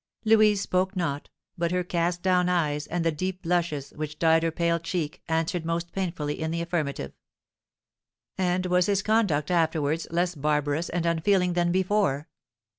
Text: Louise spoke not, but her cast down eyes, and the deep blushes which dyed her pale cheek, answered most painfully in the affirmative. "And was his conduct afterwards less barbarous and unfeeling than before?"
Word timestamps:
Louise 0.25 0.59
spoke 0.59 0.95
not, 0.95 1.29
but 1.59 1.69
her 1.69 1.83
cast 1.83 2.23
down 2.23 2.49
eyes, 2.49 2.87
and 2.87 3.05
the 3.05 3.11
deep 3.11 3.43
blushes 3.43 3.91
which 3.91 4.17
dyed 4.17 4.41
her 4.41 4.49
pale 4.49 4.79
cheek, 4.79 5.21
answered 5.27 5.63
most 5.63 5.91
painfully 5.91 6.39
in 6.41 6.49
the 6.49 6.59
affirmative. 6.59 7.13
"And 8.35 8.65
was 8.65 8.87
his 8.87 9.03
conduct 9.03 9.51
afterwards 9.51 10.07
less 10.09 10.33
barbarous 10.33 10.89
and 10.89 11.05
unfeeling 11.05 11.53
than 11.53 11.71
before?" 11.71 12.29